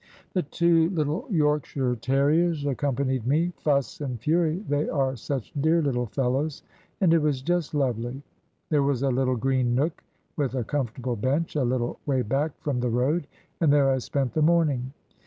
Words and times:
"The 0.33 0.41
two 0.41 0.89
little 0.89 1.27
Yorkshire 1.29 1.95
terriers 1.97 2.65
accompanied 2.65 3.27
me 3.27 3.53
Fuss 3.57 4.01
and 4.01 4.19
Fury 4.19 4.57
they 4.67 4.89
are 4.89 5.15
such 5.15 5.53
dear 5.61 5.79
little 5.83 6.07
fellows, 6.07 6.63
and 7.01 7.13
it 7.13 7.21
was 7.21 7.43
just 7.43 7.75
lovely! 7.75 8.23
There 8.69 8.81
was 8.81 9.03
a 9.03 9.09
little 9.11 9.35
green 9.35 9.75
nook, 9.75 10.03
with 10.37 10.55
a 10.55 10.63
comfortable 10.63 11.17
bench, 11.17 11.55
a 11.55 11.63
little 11.63 11.99
way 12.07 12.23
back 12.23 12.59
from 12.61 12.79
the 12.79 12.89
road, 12.89 13.27
and 13.59 13.71
there 13.71 13.91
I 13.91 13.99
spent 13.99 14.33
the 14.33 14.41
morning. 14.41 14.91